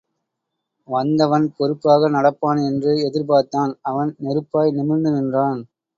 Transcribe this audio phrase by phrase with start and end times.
[0.87, 5.61] வந்தவன் பொறுப்பாக நடப்பான் என்று எதிர்பார்த்தான் அவன் நெருப்பாய் நிமிர்ந்து நின்றான்.